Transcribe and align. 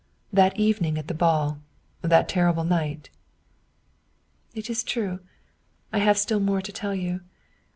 That 0.33 0.57
evening 0.57 0.97
at 0.97 1.07
the 1.07 1.13
ball, 1.13 1.59
that 2.01 2.27
terrible 2.27 2.63
night? 2.63 3.11
""It 4.55 4.67
is 4.67 4.83
true, 4.83 5.19
I 5.93 5.99
have 5.99 6.17
still 6.17 6.39
more 6.39 6.59
to 6.63 6.71
tell 6.73 6.95
you. 6.95 7.21